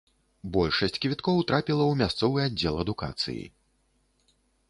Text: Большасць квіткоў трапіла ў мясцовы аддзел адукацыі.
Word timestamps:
Большасць 0.53 0.95
квіткоў 1.03 1.43
трапіла 1.51 1.83
ў 1.87 1.93
мясцовы 2.01 2.39
аддзел 2.47 2.81
адукацыі. 2.87 3.45